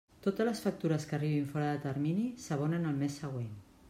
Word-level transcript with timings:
Totes 0.27 0.47
les 0.47 0.61
factures 0.67 1.03
que 1.11 1.15
arribin 1.17 1.45
fora 1.51 1.67
de 1.75 1.83
termini 1.83 2.25
s'abonen 2.47 2.89
el 2.93 2.97
mes 3.03 3.19
següent. 3.25 3.53